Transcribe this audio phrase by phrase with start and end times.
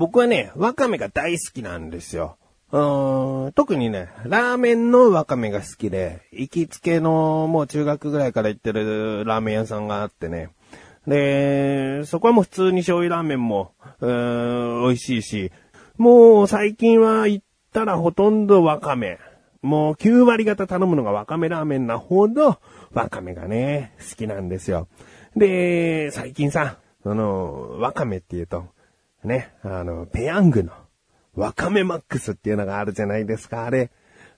[0.00, 2.38] 僕はね、わかめが大好きなんですよ。
[2.72, 10.48] うん特にね、ラーメンのわかめが好きで、行きつけのもう中学ぐらいから行ってるラーメン屋さんがあってね。
[11.06, 15.52] で、そこはもう普通に醤油ラーメンも、美味しいし、
[15.98, 17.44] もう最近は行っ
[17.74, 19.18] たらほとんどわかめ。
[19.60, 22.58] もう9割方頼むのがわかめラーメンなほど、
[22.94, 24.88] わかめがね、好きなんですよ。
[25.36, 28.64] で、最近さ、あの、わかめって言うと、
[29.24, 30.72] ね、あの、ペヤングの、
[31.34, 33.90] わかめマックスっていうのがあるじゃないですか、あれ。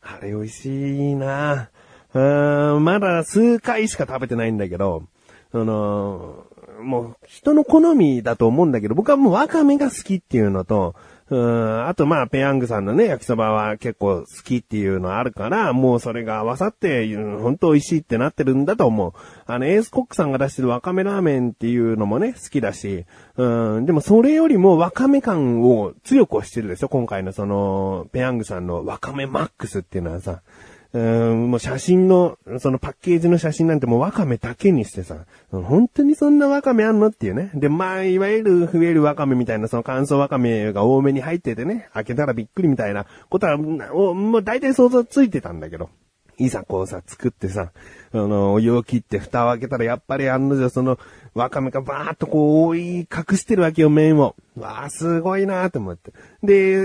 [0.03, 1.71] あれ美味しいな
[2.15, 5.05] うーん、まだ数回しか食べてないんだけど、
[5.53, 6.47] その、
[6.83, 10.95] もう人の好みだと思うんだけど、僕はもうわかめが好きっていうのと、
[11.33, 19.13] うん、あとまあ、ペヤングさんのね、焼きそばは結構好きっていうのあるから、もうそれが合わさって、うん本当美味しいってなってるんだと思う。
[19.47, 23.07] あの、エースコックさんが出してるわかめラーメンっていうのもね、好きだし、
[23.39, 30.43] うん、でもそれよりもわかめ感を強く押してるでしょ今回のその、ペヤングさんのわかめマックスっていうのはさ、
[30.95, 35.17] うん、もう写真の、そのパッケージの写真なんてもうワカメだけにしてさ、
[35.51, 37.51] 本当にそんなワカメあんのっていうね。
[37.55, 45.89] で、まあ、いわゆる増えるワカメみたいなその乾燥ワカメが多めに入っててね、開けたらびっくりみたいなことは、もう大体想像ついてたんだけど。
[46.39, 47.73] いざこうさ、作ってさ、
[48.13, 50.99] あの、お湯を切って蓋を開けたらやっぱり案の定その、
[51.35, 54.35] わかめがバーっとこう覆い隠してるわけよ、麺を。
[54.57, 56.13] わあ、すごいなーと思って。
[56.43, 56.79] で、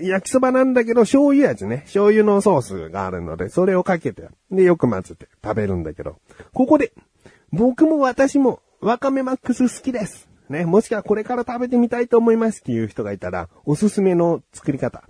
[0.00, 1.78] 焼きそばなんだけど、醤油味ね。
[1.86, 6.16] 醤油のソースがあるので、それをかけて、で、よく混ぜて食べるんだけど。
[6.52, 6.92] ここで、
[7.52, 10.30] 僕も私も、わかめマックス好きです。
[10.48, 15.04] ね、もしくはこれから食べてみたいと思いますっていう人がいたら、おすすめの作り方。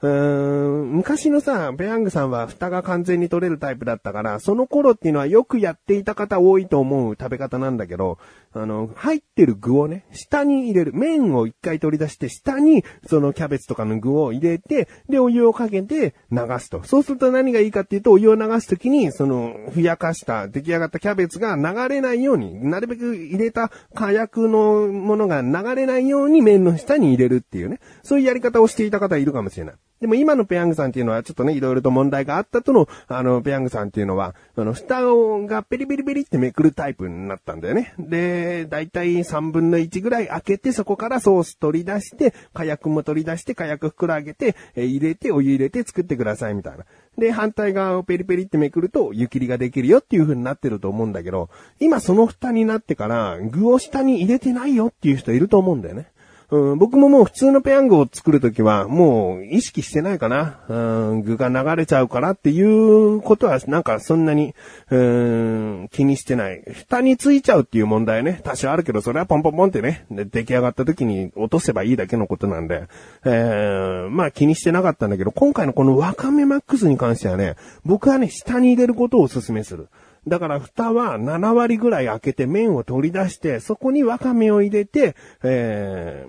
[0.00, 8.18] うーん昔のさ、ペヤングさんは蓋が完全に取れるタイプだったから、その頃っていうのはよくやっていた方多いと思う食べ方なんだけど、
[8.52, 10.92] あの、入ってる具をね、下に入れる。
[10.94, 16.82] 麺を一回取り出して、下にそのキャベツとかの具を入れて、で、お湯をかけて流すと。
[16.84, 27.80] そうすると何がいいかっていうと、お湯を流すときに、その、ふやかした、出来上がったキャベツが流れないように、なるべく入れた火薬のものが流れないように麺の下に入れるっていうね。
[28.04, 29.74] そういうやり方をしていた方いるかもしれない。
[30.00, 37.94] でも今のペヤングさんっていうのはちょっとね、いろいろと問題があったとの、あの、ペヤングさんっていうのは、あの、蓋をがペリペリペリってめくるタイプになったんだよね。
[37.98, 46.84] で、だいたい3分の1ぐらい開けて、そこからソース取り出して、火薬も取り出して、火薬袋上げて、え入れて、お湯入れて作ってくださいみたいな。
[47.16, 56.06] で、反対側をペリペリってめくると、湯切りができるよっていう風になってると思うんだけど、今その蓋になってから、具を下に入れてないよっていう人いると思うんだよね。
[56.50, 60.60] うん、僕ももう普通のペヤングを作るときは、もう意識してないかな。
[60.68, 64.54] うん、具が流れちゃうからっていうことは、なんかそんなに、
[64.90, 66.62] うん、気にしてない。
[66.72, 72.84] 蓋についちゃうっていう問題ね、多少あるけど、それはポンポンポンってね、出来上がった時に落とせばいいだけのことなんで、
[73.26, 79.88] えー、まあ気にしてなかったんだけど、今回のこのワカメマックスに関してはね、僕はね、下に入れることをお勧めする。
[80.26, 86.26] だから蓋は7割ぐらい開けて麺を取り出して、そこにわかめを入れて、え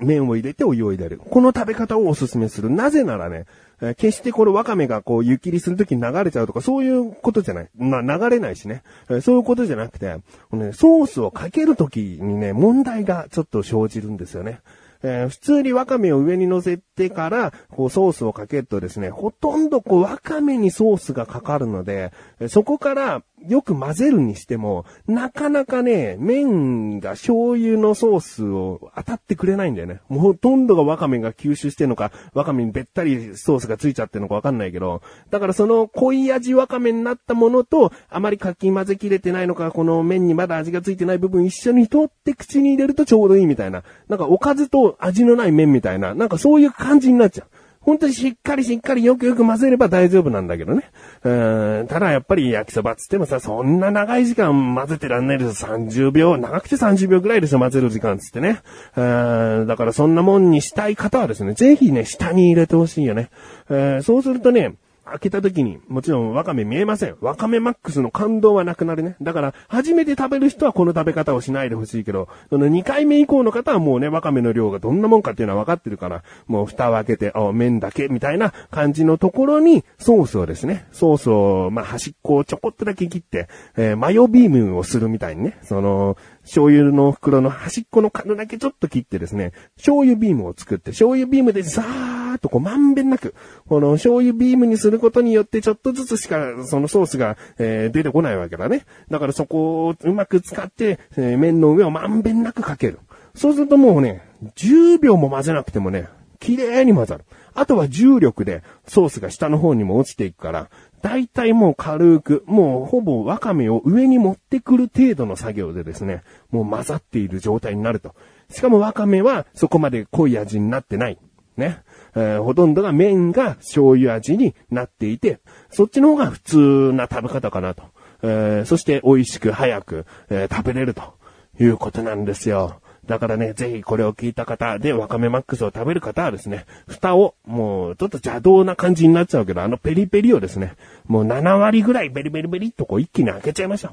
[0.00, 1.18] ー、麺を入れてお湯を入れる。
[1.18, 2.70] この食べ方をお勧めする。
[2.70, 3.46] なぜならね、
[3.82, 7.70] え決してこれわかめがこう湯切りするときに流れちゃうとかそういうことじゃない。
[7.76, 8.82] まあ流れないしね。
[9.08, 10.16] えそういうことじゃなくて、
[10.52, 14.60] ね、ソースをかけるときにね、問題がちょっと生じるんですよね。
[15.02, 22.12] えー普通にわかめを上に乗せしてから、こうソースをかけるとですね、ほとんどこうわかめにソースがかかるので、
[22.48, 30.00] そこからよく混ぜるにしても、なかなかね、麺が醤油のソースを当たってくれないんだよね。
[30.10, 35.00] もうほとんどがわかめが吸収してんのか、わかめにべったりソースがついちゃってるのかわかんないけど、
[35.30, 43.84] だからその濃い味わかめになったものと、あまりかき混ぜきれてないのか、この麺にまだ味がついてない部分一緒に通って口に入れるとちょうどいいみたいな。
[44.08, 47.48] なんかおかずと味のない麺みたいな、なんかそういう感感じになっちゃう。
[47.80, 50.90] 本当にしっかりしっかりよくよく混ぜれば大丈夫なんだけどね。
[51.24, 55.64] うんただやっぱり焼きそばっつってもさ、そんな長い時間混ぜてらんないです。
[55.64, 58.60] 30秒、長くて30秒くらいですよ、混ぜる時間つってね。
[58.96, 63.30] うんだからそんなもんにしたい方はですね、ぜひね、下に入れてほしいよね。
[63.70, 64.74] うんそうするとね、
[65.10, 67.16] 開けた時に、もちろんワカメ見えません。
[67.20, 69.16] ワカメマックスの感動はなくなるね。
[69.20, 93.34] だから、初めて食べる人はこの食べ方をしないでほしいけど、その2回目以降の方はもうね、ワカメの量がどんなもんかっていうのは分かってるから、もう蓋を開けて、あ、麺だけ、みたいな感じのところに、ソースをですね、ソースを、まあ、端っこをちょこっとだけ切って、えーマヨビームをするみたいにね、その、醤油の袋の端っこの角だけちょっと切ってですね、醤油ビームを作って、醤油ビームでザーッとこうまんべんなく、
[93.68, 98.84] この醤油ビームにすることによってちょっとずつしかそのソースが、えー出てこないわけだね。
[99.10, 102.98] だからそこをうまく使って、えー麺の上をまんべんなくかける。
[103.34, 104.22] そうするともうね、
[104.56, 107.24] 10秒も混ぜなくてもね、綺麗に混ざる。
[107.54, 110.70] あとは重力でソースが下の方にも落ちていくから、
[111.02, 118.14] だいたいもう軽く、もうほぼわかめを上に持ってくる程度の作業でですね、もう混ざっている状態になると。
[118.50, 121.18] しかもわかめはそこまで濃い味になってない。
[121.56, 121.80] ね。
[122.14, 125.40] えー、ほとんどが麺が醤油味になっていて、
[125.70, 127.84] そっちの方が普通な食べ方かなと。
[128.22, 131.14] えー、そして美味しく早く、えー、食べれると
[131.58, 132.80] いうことなんですよ。
[133.06, 140.74] だからね、ぜひこれを聞いた方で、わかめマックスを食べる方はですね、蓋を、もう、ちょっと邪道な感じになっちゃうけど、あのペリペリをですね、
[141.06, 143.90] もう7割ぐらいベリベリベリっとこう一気に開けちゃいましょ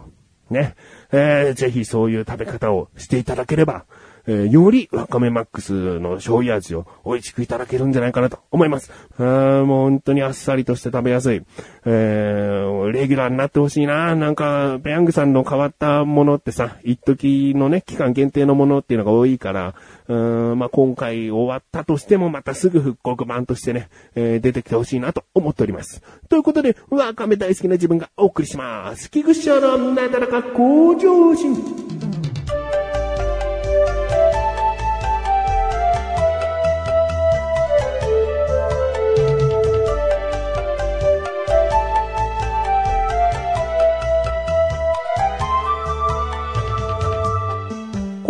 [0.51, 0.53] う。
[0.53, 0.75] ね。
[1.11, 3.85] えー、ぜひそういう食べ方をしていただければ、
[4.27, 8.91] えー、よりわかめマックスの醤油味を美味しくいただけるんじゃないかなと思います。
[9.17, 11.41] あもう本当にあっさりとして食べやすい。
[11.85, 14.15] えー、レギュラーになってほしいな。
[14.15, 19.75] なんか、ペヤングさんの変わったものってさ、一時のね、期間限定のものっていうのが多いから、
[20.07, 20.15] う
[20.53, 26.01] ん、まあ、今回終わったとしてもまたすぐ復刻版としてね、えー、出てきてほしいなと思っております。
[26.27, 29.09] ということで、わかめ大好きな自分がお送りします。
[29.09, 32.06] 菊池のなだらか向上心。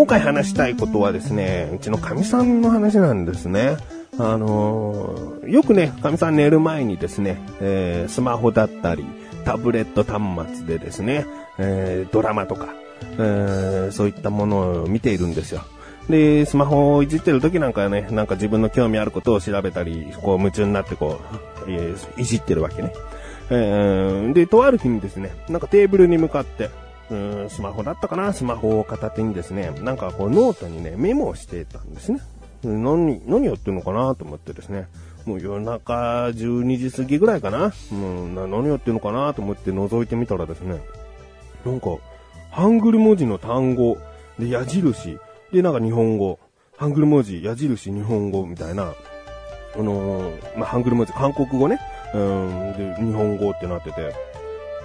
[0.08, 3.78] 回話したいことはですね、うちの神さんの話なんですね。
[4.18, 9.06] あのー、よくね、神さん寝る前にですね、えー、スマホだったり、
[9.46, 11.26] タブレット端末でですね、
[11.60, 12.74] えー、ドラマとか、
[13.20, 15.62] えそういったものを見ているんですよ。
[16.10, 21.20] で、スマホをいじってる時なんかね、なんか自分の興味あることを調べたり、こう夢中になってこ
[21.68, 22.94] う、えいじってるわけね。
[23.50, 26.70] えで、とある日にですね、なんかテーブルに向かって、
[27.10, 27.16] う
[27.46, 28.34] ん、スマホだったかな？
[28.34, 32.20] スマホを片手にですね、なんかこうノートにね、メモをしてたんですね。
[32.64, 34.88] 何、何やってんのかなと思ってですね。
[35.26, 37.74] もう夜中12時過ぎぐらいかな？
[37.92, 40.80] もう何やってんのかなと思って覗いてみたらですね、
[41.66, 41.98] なんか、
[42.52, 43.98] ハングル文字の単語、
[44.40, 45.20] で、矢印、
[45.52, 46.40] で、なんか日本語、
[46.78, 48.94] ハングル文字、矢印、日本語みたいな、
[49.76, 51.80] あのー、まあ、ハングル文字、韓国語ね、
[52.14, 54.14] うん、で、日本語ってなってて、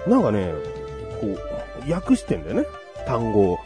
[0.07, 0.53] なんかね、
[1.23, 1.39] こ
[1.87, 2.65] う、訳してんだよね。
[3.07, 3.57] 単語。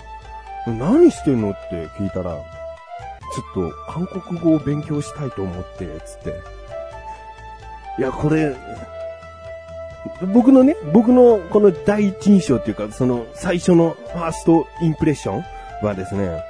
[0.67, 6.33] 何してんのって聞いたら、ちょっと韓国語を勉強したいと思って、つって。
[7.99, 8.55] いや、これ、
[10.33, 16.43] 僕のね、僕のこの第一印象っていうか、その最初のファーストインプレッションはですね、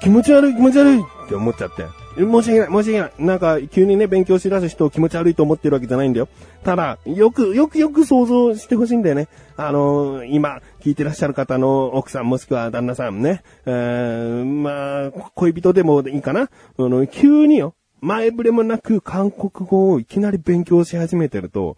[0.00, 2.01] 気持ち悪い気持ち悪いって思っちゃって。
[2.16, 3.12] 申し訳ない、申し訳ない。
[3.18, 6.28] なんか、急にね、勉強しだす人を気持ち悪いと思ってるわけじゃないんだよ。
[6.62, 9.28] ただ、よく、よくよく想像してほしいんだよね。
[9.56, 13.42] あのー、今、聞いてらっしゃる方の奥さんもしくは旦那さんね。
[13.66, 16.42] えー、まあ、恋人でもいいかな。
[16.42, 21.76] あの、急によ、前触れもなく韓国語をいきなり勉強し始めてると、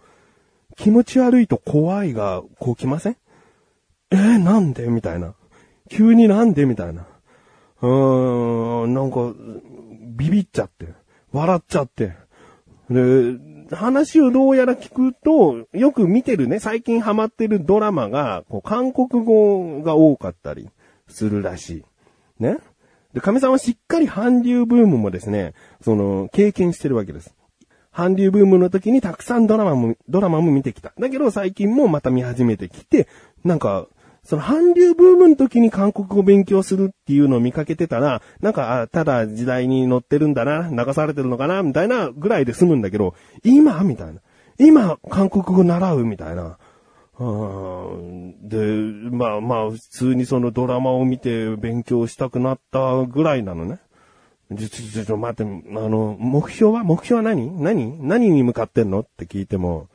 [0.76, 3.16] 気持ち悪いと怖いが、こう来ません？
[4.10, 4.88] えー、なんで？
[4.88, 5.34] みたいな。
[5.88, 6.66] 急になんで？
[6.66, 7.06] みたいな。
[7.82, 9.34] うーん、なんか、
[10.16, 10.88] ビビっちゃって、
[11.32, 12.12] 笑っちゃって。
[12.90, 13.38] で、
[13.74, 20.69] 話をどうやら聞くと、よく見てるね、最近ハマってるドラマが、こう、韓国語が多かったり
[21.08, 21.84] するらしい。
[22.43, 22.58] ね。
[23.14, 27.34] で、亀さんはしっかり韓流ブームもですね、その、経験してるわけです。
[27.93, 30.93] 韓流ブームの時にたくさんドラマも、ドラマも見てきた。
[30.98, 33.06] だけど最近もまた見始めてきて、
[33.44, 33.86] なんか、
[34.24, 43.14] その韓流ブームの時に韓国語勉強するっていうのを見かけてたら、なんか、ただ時代に乗ってるんだな、流されてるのかな、みたいなぐらいで済むんだけど、
[43.44, 43.84] 今？
[43.84, 44.20] みたいな。
[44.58, 46.04] 今、韓国語習う？
[46.04, 46.56] みたいな。
[47.19, 48.56] で、
[49.10, 53.78] まあまあ、普通にそのドラマを見て勉強したくなったぐらいなのね。
[54.56, 56.82] ちょ、ちょ、ちょ、待って、あの、目標は？
[56.82, 57.62] 目標は何？
[57.62, 57.98] 何？
[58.08, 59.00] 何に向かってんの？
[59.00, 59.88] って聞いても、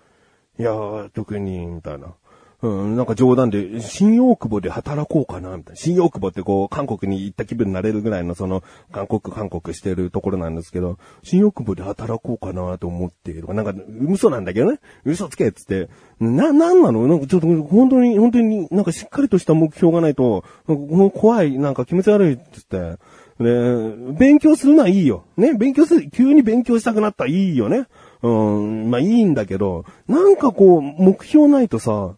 [0.59, 2.13] いやー特に、みたいな。
[2.61, 5.75] うん、なんか冗談で、新大久保で働こうかな、みたいな。
[5.77, 13.73] 新大久保ってこう、韓国に行った気分になれるぐらいのその、韓国、韓国してるところなんですけど、新大久保で働こうかなと思ってとか、なんか、
[14.09, 14.79] 嘘なんだけどね。
[15.05, 15.89] 嘘つけっつって。
[16.19, 17.07] な、なんなの？
[17.07, 22.97] なんかちょっと、本当に、本当になんかしっかりとした目標がないと、もう怖い、なんか気持ち悪いっつって。
[23.39, 25.23] ね、勉強するのはいいよ。
[25.37, 27.87] ね、勉強する、急に勉強したくなったらいいよね。
[28.21, 32.15] うん、まあいいんだけど、なんかこう、目標ないとさ、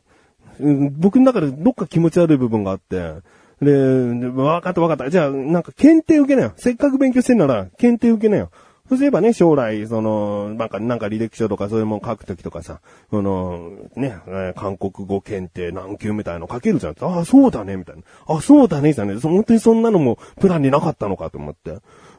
[0.59, 3.13] 僕の中でどっか気持ち悪い部分があって、
[3.61, 5.09] で、分かった分かった。
[5.09, 6.53] じゃあ、なんか検定受けなよ。
[6.57, 8.49] せっかく勉強してんなら、検定受けなよ。
[8.89, 14.17] そうすればね、将来、その、なんか、なんか履歴書とかそういうもの書くときとかさ、その、ね、
[14.57, 16.95] 韓国語検定何級みたいなの書けるじゃん。
[16.99, 18.01] ああ、そうだね、みたいな。
[18.27, 19.15] あ、そうだね、じゃね。
[19.15, 21.75] 本当にそんなのもプランになかったのかと思って。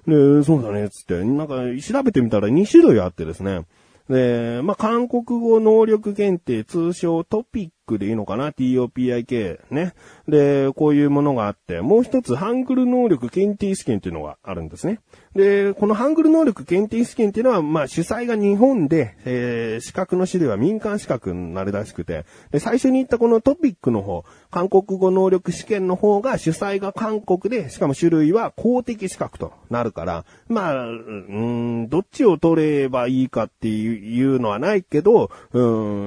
[0.07, 3.67] で、そうだね、つって、なんか調べてみたら2種類あってですね。
[4.09, 9.95] で、まあ、韓国語能力検定、通称トピックでいいのかな ?TOPIK ね。
[10.29, 15.01] で、こういうものがあって、もう一つ、ハングル能力検定試験っていうのがあるんですね。
[15.35, 35.63] で、このハングル能力検定試験っていうのは、まあ、主催が日本で、えー、資格の種類は民間資格になるらしくて、で、最初に言ったこのトピックの方、韓国語能力試験の方が主催が韓国で、しかも種類は公的資格となるから、まあ、うん、どっちを取ればいいかっていうのはないけど、う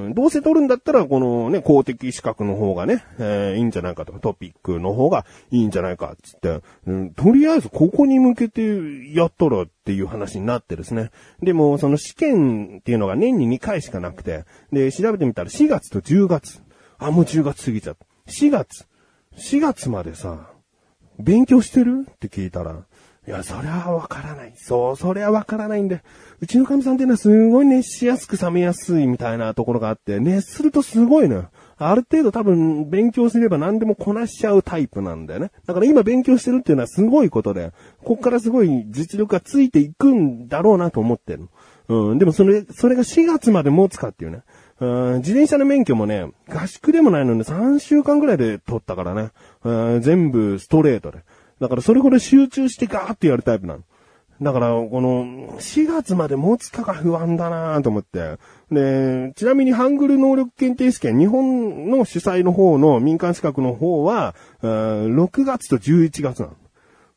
[0.10, 4.20] ん、どうせ取るんだったら、このね、公的資格の方がね、えーいいんじゃないかとか。
[4.20, 8.62] トピックの方がいいんじゃないか、つって、うん、とりあえずここに向けて
[9.14, 11.10] やったらっていう話になってですね。
[11.42, 16.62] でも、その試験っていうのが年に2回しかなくて、で、調べてみたら4月と10月。
[17.00, 18.06] あ、もう10月過ぎちゃった。
[18.32, 18.86] 4月。
[19.38, 20.52] 4月までさ、
[21.18, 22.06] 勉強してる？
[22.10, 22.86] って聞いたら、
[23.28, 24.54] いや、それはわからない。
[24.56, 26.04] そう、それはわからないんで。
[26.42, 31.50] うちの神さんっていうのはすごい熱しやすく冷めやすいみたいなところがあって、熱するとすごいのよ。
[31.78, 35.52] ある程度多分勉強すれば何でもこなしちゃうタイプなんだよね。
[35.66, 37.72] だから今勉強してるっていうのはすごいことで、
[38.04, 41.50] こっからすごい実力がついていくんだろうなと思ってる。
[41.88, 44.42] うん、でもそれ、それが4月まで持つかっていうね。
[44.80, 49.32] うん自転車の免許もね、合宿でもないのに3週間ぐらいで取ったからね。
[49.64, 51.20] うん全部ストレートで。
[51.60, 53.84] だからそれほど集中してガーってやるタイプなの。
[54.42, 58.38] だから、この、4月まで持つかが不安だなと思って。
[58.70, 66.50] で、ちなみにハングル能力検定試験、日本の主催の方の民間資格の方は、6月と11月な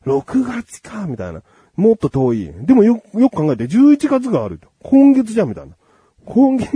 [0.05, 0.21] の。
[0.21, 1.41] 6月か、みたいな。
[1.75, 2.53] もっと遠い。
[2.61, 4.61] でもよ、よく考えて、11月がある。
[4.81, 5.75] 今月じゃん、みたいな。
[6.25, 6.69] 今月、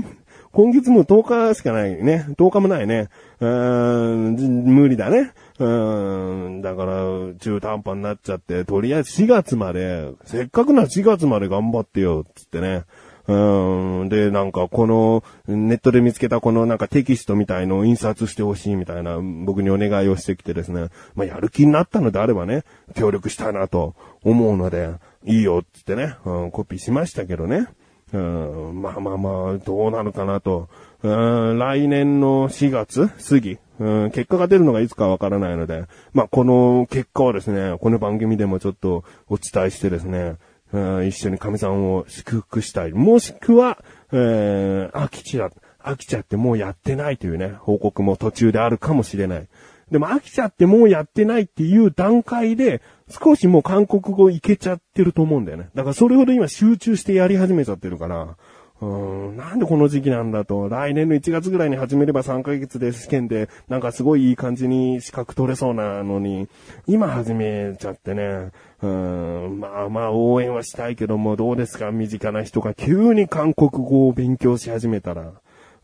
[0.51, 2.25] 今月も10日しかないね。
[2.37, 3.07] 10日もないね。
[3.39, 5.31] うーん、無理だね。
[5.59, 6.93] うーん、だから、
[7.39, 12.85] 中途半端になっちゃって、とりあえず4月まで、せっかくなら4月まで頑張ってよ、つってね。
[13.25, 20.87] うん、で、なんかこの、ネットで見つけたこのなんかテキストみたいのを印刷してほしいみたいな、僕にお願いをしてきてですね。
[21.15, 22.63] まあ、やる気になったのであればね、
[22.95, 24.89] 協力したいなと思うので、
[25.25, 27.67] いいよ、つってね、うん、コピーしましたけどね。
[28.11, 30.67] うん、まあまあまあ、どうなるかなと。
[31.01, 40.37] うん、来年の4月過ぎ、うん、結果が出るのがいつかわからないので、まあこの結果をですね、この番組でもちょっとお伝えしてですね、
[40.71, 42.93] うん、一緒に神さんを祝福したい。
[42.93, 43.77] もしくは、
[44.11, 45.49] えー、飽きちゃ、
[45.83, 49.47] 飽きちゃってもうやってないというね、報告も途中であるかもしれない。
[49.91, 55.69] でも飽きちゃってもうやってないっていう段階で、少しもう韓国語いけちゃってると思うんだよね。
[55.75, 58.35] だからそれほど今集中してやり始めちゃってるから、
[58.83, 66.49] うん、なんでこの時期なんだと、来年の1月ぐらいに始めれば3ヶ月で試験で、なんかすごいいい感じに資格取れそうなのに、
[66.87, 71.91] 今始めちゃってね、うん、まあまあ応援はしたいけども、どうですか？
[71.91, 75.31] 身近な人が急に韓国語を勉強し始めたら、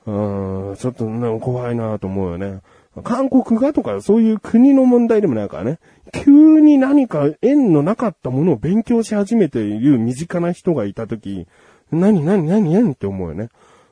[0.06, 2.60] うん、ちょっとなんか怖いなと思うよね。
[3.04, 5.80] 韓国がとかそういう国の問題でもないからね。
[6.12, 11.48] 急に何か縁のなかったものを勉強し始めている身近な人がいたとき、
[11.92, 13.50] 何何何何って思うよね。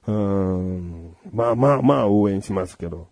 [0.08, 1.16] うーん。
[1.34, 3.08] まあまあまあ応援しますけど。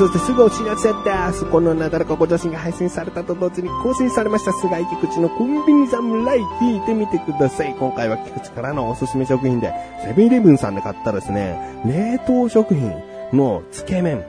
[0.00, 1.44] そしてすぐお知らせです。
[1.44, 7.74] このなだらかご女子が配信されたと同時に更新されました菅井菊池のコンビニ侍聞いてみてください。
[7.78, 12.94] 今回は菊池からのおすすめ食品で、セブンイレブンさんで買ったですね、冷凍食品
[13.34, 14.24] のつけ麺。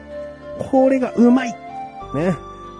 [0.73, 1.51] これがうまい
[2.15, 2.35] ね。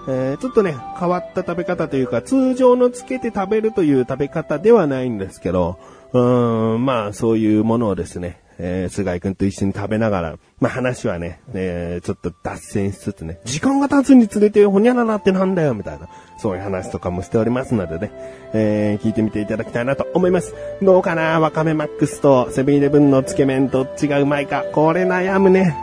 [0.09, 5.79] えーちょっとね、変わった食べ方というか、通常のつけて食べるという食べ方ではないんですけど、
[6.11, 18.11] うーん、まあ、そういうものをですね、えー、菅井くんと一緒に食べながら、まあ話はね、えーちょっと脱線しつつね、時間が経つにつれてほにゃららってなんだよ、みたいな、そういう話とかもしておりますのでね、
[18.53, 20.53] えー聞いてみていただきたいなと思います。
[20.81, 21.39] どうかな？
[21.39, 25.75] わかめマックスとセブンイレブンのつけ麺どっちがうまいか、これ悩むね。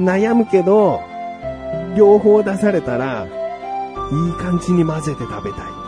[0.00, 1.00] 悩むけど、
[1.96, 5.83] 両方出されたら、いい感じに混ぜて食べたい。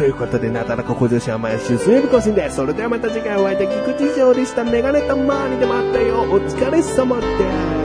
[0.00, 2.56] ということで、なだらか小女子は毎週水曜日更新です。
[2.56, 4.64] それではまた次回お会いできくちしおでした。
[4.64, 6.22] メガネたまーにでもあったよ。
[6.22, 7.26] お疲れ様で
[7.76, 7.79] す。